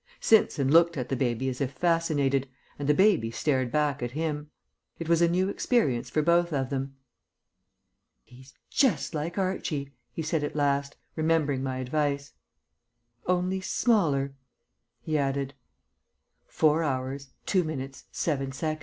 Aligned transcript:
Simpson 0.19 0.71
looked 0.71 0.97
at 0.97 1.09
the 1.09 1.15
baby 1.15 1.47
as 1.47 1.61
if 1.61 1.73
fascinated, 1.73 2.49
and 2.79 2.89
the 2.89 2.93
baby 2.95 3.29
stared 3.29 3.71
back 3.71 4.01
at 4.01 4.09
him. 4.09 4.49
It 4.97 5.07
was 5.07 5.21
a 5.21 5.27
new 5.27 5.47
experience 5.47 6.09
for 6.09 6.23
both 6.23 6.51
of 6.51 6.71
them. 6.71 6.95
"He's 8.23 8.55
just 8.71 9.13
like 9.13 9.37
Archie," 9.37 9.93
he 10.11 10.23
said 10.23 10.43
at 10.43 10.55
last, 10.55 10.95
remembering 11.15 11.61
my 11.61 11.77
advice. 11.77 12.33
"Only 13.27 13.61
smaller," 13.61 14.33
he 15.03 15.19
added. 15.19 15.53
4 16.47 16.81
hrs. 16.81 17.27
2 17.45 17.63
min. 17.63 17.91
7 18.11 18.51
sec. 18.51 18.79